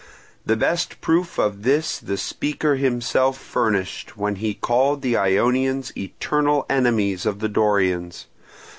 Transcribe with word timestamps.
The 0.47 0.55
best 0.55 0.99
proof 0.99 1.37
of 1.37 1.61
this 1.61 1.99
the 1.99 2.17
speaker 2.17 2.75
himself 2.75 3.37
furnished, 3.37 4.17
when 4.17 4.37
he 4.37 4.55
called 4.55 5.03
the 5.03 5.15
Ionians 5.15 5.93
eternal 5.95 6.65
enemies 6.71 7.27
of 7.27 7.37
the 7.37 7.47
Dorians. 7.47 8.25